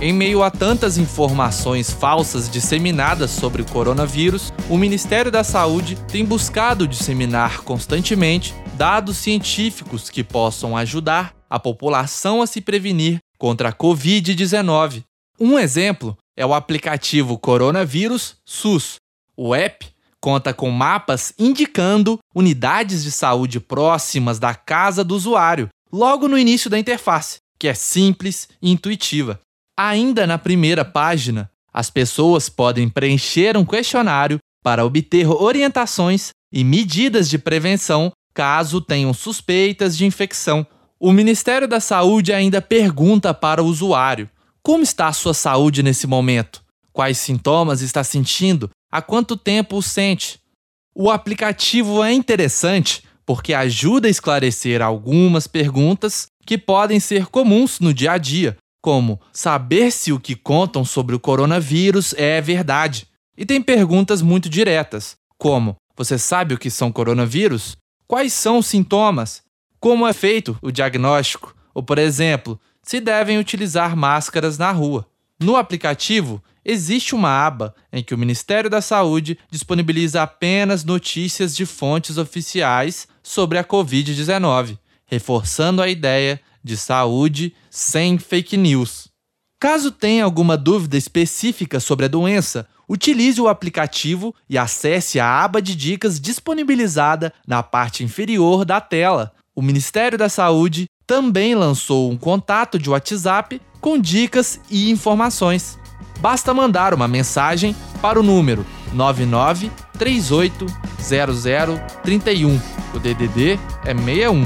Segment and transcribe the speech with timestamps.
[0.00, 6.24] Em meio a tantas informações falsas disseminadas sobre o coronavírus, o Ministério da Saúde tem
[6.24, 13.72] buscado disseminar constantemente dados científicos que possam ajudar a população a se prevenir contra a
[13.72, 15.02] Covid-19.
[15.40, 18.96] Um exemplo é o aplicativo Coronavírus SUS.
[19.36, 19.84] O app
[20.20, 26.70] conta com mapas indicando unidades de saúde próximas da casa do usuário, logo no início
[26.70, 29.40] da interface, que é simples e intuitiva.
[29.80, 37.30] Ainda na primeira página, as pessoas podem preencher um questionário para obter orientações e medidas
[37.30, 40.66] de prevenção caso tenham suspeitas de infecção.
[40.98, 44.28] O Ministério da Saúde ainda pergunta para o usuário:
[44.64, 46.60] como está a sua saúde nesse momento?
[46.92, 48.68] Quais sintomas está sentindo?
[48.90, 50.40] Há quanto tempo o sente?
[50.92, 57.94] O aplicativo é interessante porque ajuda a esclarecer algumas perguntas que podem ser comuns no
[57.94, 58.56] dia a dia,
[58.88, 63.06] como saber se o que contam sobre o coronavírus é verdade.
[63.36, 67.76] E tem perguntas muito diretas, como: você sabe o que são coronavírus?
[68.06, 69.42] Quais são os sintomas?
[69.78, 71.54] Como é feito o diagnóstico?
[71.74, 75.06] Ou, por exemplo, se devem utilizar máscaras na rua.
[75.38, 81.66] No aplicativo, existe uma aba em que o Ministério da Saúde disponibiliza apenas notícias de
[81.66, 89.08] fontes oficiais sobre a Covid-19, reforçando a ideia de saúde sem fake news.
[89.60, 95.60] Caso tenha alguma dúvida específica sobre a doença, utilize o aplicativo e acesse a aba
[95.60, 99.32] de dicas disponibilizada na parte inferior da tela.
[99.54, 105.76] O Ministério da Saúde também lançou um contato de WhatsApp com dicas e informações.
[106.20, 112.54] Basta mandar uma mensagem para o número 99 31.
[112.94, 114.44] O DDD é 61.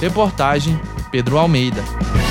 [0.00, 0.76] Reportagem
[1.10, 2.29] Pedro Almeida.